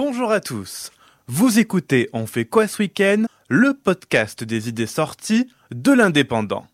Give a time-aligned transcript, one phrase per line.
[0.00, 0.92] Bonjour à tous.
[1.26, 3.24] Vous écoutez On fait quoi ce week-end?
[3.48, 6.68] Le podcast des idées sorties de l'indépendant.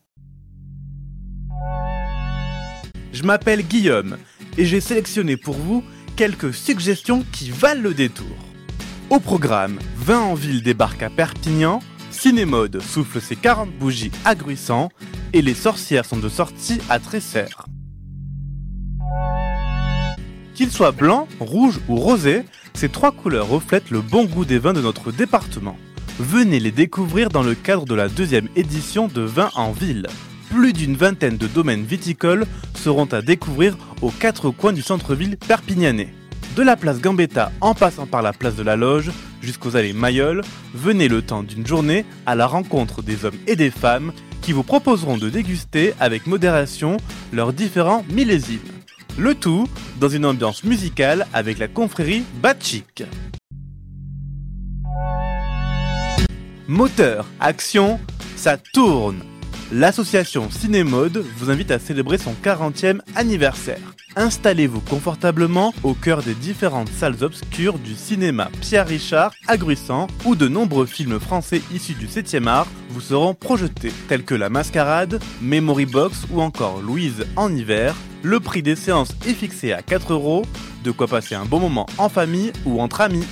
[3.13, 4.17] Je m'appelle Guillaume
[4.59, 5.83] et j'ai sélectionné pour vous
[6.15, 8.37] quelques suggestions qui valent le détour.
[9.09, 11.79] Au programme, 20 en ville débarque à Perpignan,
[12.11, 14.35] Cinémode souffle ses 40 bougies à
[15.33, 17.65] et les sorcières sont de sortie à Tresserre.
[20.53, 22.45] Qu'ils soient blancs, rouges ou rosés,
[22.75, 25.77] ces trois couleurs reflètent le bon goût des vins de notre département.
[26.19, 30.07] Venez les découvrir dans le cadre de la deuxième édition de Vins en ville.
[30.49, 32.45] Plus d'une vingtaine de domaines viticoles
[32.75, 36.13] seront à découvrir aux quatre coins du centre-ville perpignanais.
[36.55, 39.11] De la place Gambetta en passant par la place de la Loge
[39.41, 40.41] jusqu'aux allées Mayol,
[40.73, 44.63] venez le temps d'une journée à la rencontre des hommes et des femmes qui vous
[44.63, 46.97] proposeront de déguster avec modération
[47.33, 48.74] leurs différents millésimes.
[49.17, 49.65] Le tout
[50.01, 53.03] dans une ambiance musicale avec la confrérie Batchik.
[56.67, 57.99] Moteur, action,
[58.35, 59.23] ça tourne
[59.71, 63.95] L'association Cinémode vous invite à célébrer son 40e anniversaire.
[64.17, 70.35] Installez-vous confortablement au cœur des différentes salles obscures du cinéma Pierre Richard à Gruissant où
[70.35, 75.21] de nombreux films français issus du 7e art vous seront projetés, tels que La Mascarade,
[75.41, 77.93] Memory Box ou encore Louise en hiver.
[78.23, 80.45] Le prix des séances est fixé à 4 euros,
[80.85, 83.25] de quoi passer un bon moment en famille ou entre amis.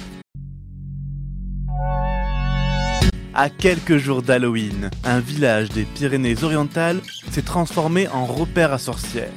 [3.34, 9.32] À quelques jours d'Halloween, un village des Pyrénées-Orientales s'est transformé en repère à sorcières.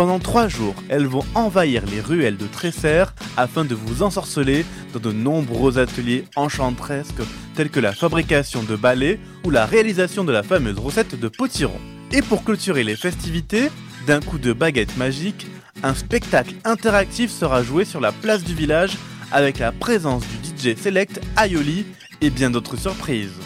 [0.00, 4.98] Pendant trois jours, elles vont envahir les ruelles de Tresserre afin de vous ensorceler dans
[4.98, 7.20] de nombreux ateliers enchantresques
[7.54, 11.78] tels que la fabrication de balais ou la réalisation de la fameuse recette de potiron.
[12.12, 13.70] Et pour clôturer les festivités,
[14.06, 15.46] d'un coup de baguette magique,
[15.82, 18.96] un spectacle interactif sera joué sur la place du village
[19.30, 21.84] avec la présence du DJ Select Aioli
[22.22, 23.36] et bien d'autres surprises.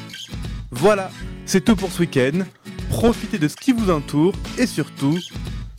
[0.70, 1.10] Voilà,
[1.46, 2.44] c'est tout pour ce week-end.
[2.90, 5.18] Profitez de ce qui vous entoure et surtout,